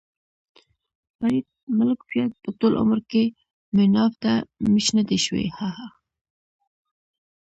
[1.17, 1.47] فرید
[1.77, 3.23] ملک بیا به ټول عمر کې
[3.75, 4.33] مېن اف ده
[4.71, 5.87] مېچ ندی شوی.ههه